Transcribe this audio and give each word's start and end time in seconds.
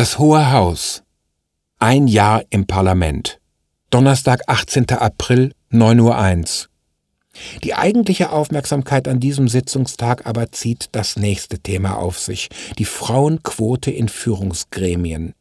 Das 0.00 0.18
Hohe 0.18 0.50
Haus. 0.50 1.02
Ein 1.78 2.06
Jahr 2.06 2.42
im 2.48 2.66
Parlament. 2.66 3.38
Donnerstag, 3.90 4.40
18. 4.46 4.88
April, 4.92 5.52
9.01 5.70 6.62
Uhr. 6.64 6.70
Die 7.64 7.74
eigentliche 7.74 8.30
Aufmerksamkeit 8.32 9.08
an 9.08 9.20
diesem 9.20 9.46
Sitzungstag 9.46 10.24
aber 10.24 10.52
zieht 10.52 10.88
das 10.92 11.16
nächste 11.16 11.58
Thema 11.58 11.98
auf 11.98 12.18
sich, 12.18 12.48
die 12.78 12.86
Frauenquote 12.86 13.90
in 13.90 14.08
Führungsgremien. 14.08 15.34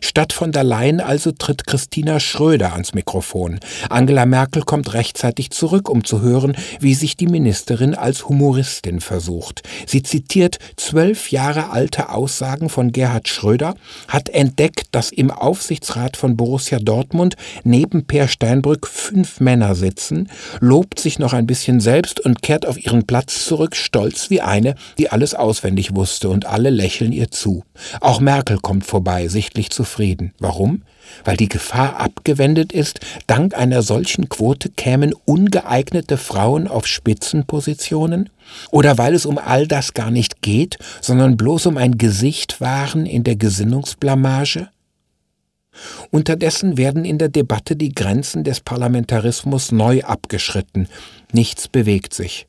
Statt 0.00 0.32
von 0.32 0.52
der 0.52 0.64
Leyen 0.64 1.00
also 1.00 1.32
tritt 1.32 1.66
Christina 1.66 2.20
Schröder 2.20 2.72
ans 2.72 2.94
Mikrofon. 2.94 3.60
Angela 3.90 4.26
Merkel 4.26 4.62
kommt 4.62 4.94
rechtzeitig 4.94 5.50
zurück, 5.50 5.88
um 5.88 6.04
zu 6.04 6.20
hören, 6.20 6.56
wie 6.80 6.94
sich 6.94 7.16
die 7.16 7.26
Ministerin 7.26 7.94
als 7.94 8.28
Humoristin 8.28 9.00
versucht. 9.00 9.62
Sie 9.86 10.02
zitiert 10.02 10.58
zwölf 10.76 11.30
Jahre 11.30 11.70
alte 11.70 12.10
Aussagen 12.10 12.68
von 12.68 12.92
Gerhard 12.92 13.28
Schröder, 13.28 13.74
hat 14.08 14.28
entdeckt, 14.28 14.88
dass 14.92 15.10
im 15.10 15.30
Aufsichtsrat 15.30 16.16
von 16.16 16.36
Borussia 16.36 16.78
Dortmund 16.78 17.36
neben 17.64 18.06
Per 18.06 18.28
Steinbrück 18.28 18.86
fünf 18.86 19.40
Männer 19.40 19.74
sitzen, 19.74 20.28
lobt 20.60 21.00
sich 21.00 21.18
noch 21.18 21.32
ein 21.32 21.46
bisschen 21.46 21.80
selbst 21.80 22.20
und 22.20 22.42
kehrt 22.42 22.66
auf 22.66 22.78
ihren 22.78 23.06
Platz 23.06 23.44
zurück, 23.44 23.76
stolz 23.76 24.30
wie 24.30 24.40
eine, 24.40 24.74
die 24.98 25.10
alles 25.10 25.34
auswendig 25.34 25.94
wusste, 25.94 26.28
und 26.28 26.46
alle 26.46 26.70
lächeln 26.70 27.12
ihr 27.12 27.30
zu. 27.30 27.64
Auch 28.00 28.20
Merkel 28.20 28.58
kommt 28.58 28.84
vorbei, 28.84 29.28
sichtlich 29.28 29.67
völlig 29.68 29.70
zufrieden. 29.70 30.32
Warum? 30.38 30.82
Weil 31.24 31.36
die 31.36 31.48
Gefahr 31.48 31.98
abgewendet 32.00 32.72
ist, 32.72 33.00
dank 33.26 33.54
einer 33.56 33.82
solchen 33.82 34.28
Quote 34.28 34.70
kämen 34.70 35.14
ungeeignete 35.24 36.16
Frauen 36.16 36.68
auf 36.68 36.86
Spitzenpositionen? 36.86 38.30
Oder 38.70 38.98
weil 38.98 39.14
es 39.14 39.26
um 39.26 39.38
all 39.38 39.66
das 39.66 39.94
gar 39.94 40.10
nicht 40.10 40.42
geht, 40.42 40.78
sondern 41.00 41.36
bloß 41.36 41.66
um 41.66 41.76
ein 41.76 41.98
Gesicht 41.98 42.60
wahren 42.60 43.06
in 43.06 43.24
der 43.24 43.36
Gesinnungsblamage? 43.36 44.68
Unterdessen 46.10 46.76
werden 46.76 47.04
in 47.04 47.18
der 47.18 47.28
Debatte 47.28 47.76
die 47.76 47.94
Grenzen 47.94 48.42
des 48.42 48.60
Parlamentarismus 48.60 49.70
neu 49.70 50.02
abgeschritten. 50.02 50.88
Nichts 51.32 51.68
bewegt 51.68 52.14
sich. 52.14 52.47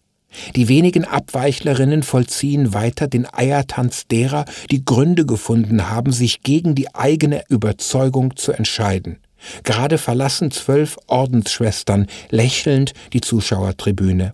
Die 0.55 0.67
wenigen 0.67 1.05
Abweichlerinnen 1.05 2.03
vollziehen 2.03 2.73
weiter 2.73 3.07
den 3.07 3.27
Eiertanz 3.31 4.07
derer, 4.07 4.45
die 4.71 4.85
Gründe 4.85 5.25
gefunden 5.25 5.89
haben, 5.89 6.11
sich 6.11 6.43
gegen 6.43 6.75
die 6.75 6.93
eigene 6.93 7.43
Überzeugung 7.49 8.35
zu 8.35 8.51
entscheiden. 8.51 9.17
Gerade 9.63 9.97
verlassen 9.97 10.51
zwölf 10.51 10.97
Ordensschwestern 11.07 12.07
lächelnd 12.29 12.93
die 13.13 13.21
Zuschauertribüne. 13.21 14.33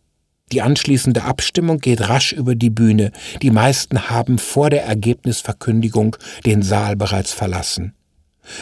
Die 0.52 0.62
anschließende 0.62 1.24
Abstimmung 1.24 1.80
geht 1.80 2.08
rasch 2.08 2.32
über 2.32 2.56
die 2.56 2.70
Bühne. 2.70 3.12
Die 3.42 3.52
meisten 3.52 4.10
haben 4.10 4.38
vor 4.38 4.70
der 4.70 4.86
Ergebnisverkündigung 4.86 6.18
den 6.46 6.62
Saal 6.62 6.96
bereits 6.96 7.34
verlassen. 7.34 7.94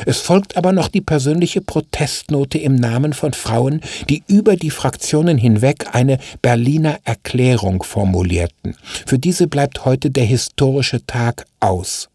Es 0.06 0.20
folgt 0.20 0.58
aber 0.58 0.72
noch 0.72 0.88
die 0.88 1.02
persönliche 1.02 1.62
Protestnote 1.62 2.58
im 2.58 2.76
Namen 2.76 3.14
von 3.14 3.34
Frauen, 3.34 3.82
die 4.10 4.24
über 4.28 4.56
die 4.56 4.72
Fraktionen 4.72 5.38
hinweg 5.38 5.88
eine 5.94 6.20
Berliner 6.42 7.00
Erklärung 7.04 7.84
formulierten. 7.84 8.76
Für 9.06 9.20
diese 9.20 9.48
bleibt 9.48 9.86
heute 9.86 10.10
der 10.12 10.26
historische 10.26 11.06
Tag 11.06 11.46
aus. 11.60 12.10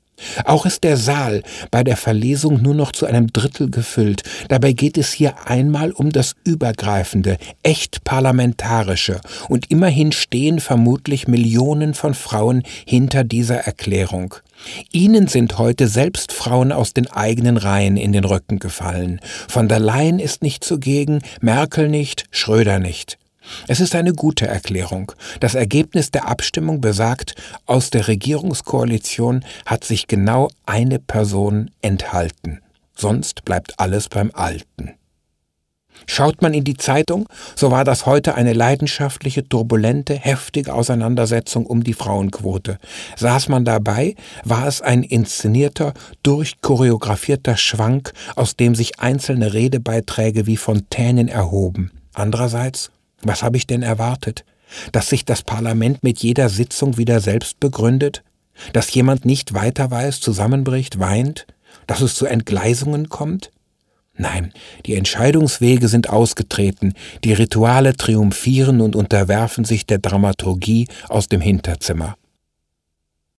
Auch 0.45 0.67
ist 0.67 0.85
der 0.85 0.97
Saal 0.97 1.43
bei 1.71 1.85
der 1.85 1.97
Verlesung 1.97 2.63
nur 2.63 2.75
noch 2.75 2.93
zu 2.93 3.07
einem 3.07 3.33
Drittel 3.33 3.71
gefüllt. 3.71 4.23
Dabei 4.49 4.73
geht 4.73 4.99
es 4.99 5.13
hier 5.13 5.47
einmal 5.47 5.93
um 5.93 6.11
das 6.11 6.35
Übergreifende, 6.45 7.39
echt 7.63 8.05
Parlamentarische, 8.05 9.21
und 9.49 9.71
immerhin 9.71 10.13
stehen 10.13 10.61
vermutlich 10.61 11.29
Millionen 11.29 11.95
von 11.95 12.15
Frauen 12.15 12.63
hinter 12.87 13.25
dieser 13.25 13.59
Erklärung. 13.59 14.35
Ihnen 14.93 15.29
sind 15.29 15.59
heute 15.59 15.89
selbst 15.89 16.33
Frauen 16.33 16.73
aus 16.73 16.93
den 16.93 17.09
eigenen 17.09 17.57
Reihen 17.57 17.97
in 17.97 18.13
den 18.13 18.25
Rücken 18.25 18.59
gefallen. 18.59 19.21
Von 19.49 19.69
der 19.69 19.79
Leyen 19.79 20.19
ist 20.19 20.43
nicht 20.43 20.65
zugegen, 20.65 21.23
Merkel 21.41 21.89
nicht, 21.89 22.27
Schröder 22.31 22.79
nicht. 22.79 23.19
Es 23.67 23.81
ist 23.81 23.95
eine 23.95 24.13
gute 24.13 24.47
Erklärung. 24.47 25.13
Das 25.41 25.55
Ergebnis 25.55 26.11
der 26.11 26.29
Abstimmung 26.29 26.81
besagt, 26.81 27.35
aus 27.67 27.91
der 27.91 28.09
Regierungskoalition 28.09 29.45
hat 29.67 29.85
sich 29.85 30.07
genau 30.07 30.51
eine 30.67 30.99
Person 30.99 31.71
enthalten. 31.83 32.61
Sonst 32.97 33.45
bleibt 33.45 33.79
alles 33.79 34.09
beim 34.09 34.31
Alten. 34.35 34.95
Schaut 36.07 36.43
man 36.43 36.55
in 36.55 36.65
die 36.65 36.77
Zeitung, 36.77 37.29
so 37.55 37.71
war 37.71 37.85
das 37.85 38.07
heute 38.07 38.35
eine 38.35 38.53
leidenschaftliche, 38.53 39.49
turbulente, 39.49 40.15
heftige 40.15 40.75
Auseinandersetzung 40.75 41.67
um 41.67 41.85
die 41.85 41.93
Frauenquote. 41.93 42.79
Saß 43.17 43.49
man 43.49 43.65
dabei, 43.65 44.15
war 44.45 44.67
es 44.67 44.81
ein 44.81 45.03
inszenierter, 45.03 45.95
durchchoreografierter 46.23 47.57
Schwank, 47.57 48.13
aus 48.37 48.57
dem 48.57 48.75
sich 48.75 49.01
einzelne 49.01 49.53
Redebeiträge 49.53 50.47
wie 50.47 50.57
Fontänen 50.57 51.29
erhoben. 51.29 51.91
Andererseits 52.15 52.91
was 53.23 53.43
habe 53.43 53.57
ich 53.57 53.67
denn 53.67 53.83
erwartet? 53.83 54.45
Dass 54.93 55.09
sich 55.09 55.25
das 55.25 55.43
Parlament 55.43 56.03
mit 56.03 56.19
jeder 56.21 56.49
Sitzung 56.49 56.97
wieder 56.99 57.21
selbst 57.21 57.59
begründet? 57.61 58.23
Dass 58.73 58.93
jemand 58.93 59.25
nicht 59.25 59.55
weiter 59.55 59.91
weiß, 59.91 60.21
zusammenbricht, 60.21 60.99
weint? 60.99 61.47
Dass 61.87 62.01
es 62.01 62.15
zu 62.15 62.27
Entgleisungen 62.27 63.09
kommt? 63.09 63.51
Nein, 64.19 64.53
die 64.85 64.97
Entscheidungswege 64.97 65.87
sind 65.87 66.11
ausgetreten, 66.11 66.95
die 67.23 67.33
Rituale 67.33 67.97
triumphieren 67.97 68.81
und 68.81 68.97
unterwerfen 68.97 69.65
sich 69.65 69.87
der 69.87 69.99
Dramaturgie 69.99 70.89
aus 71.09 71.29
dem 71.29 71.41
Hinterzimmer. 71.41 72.17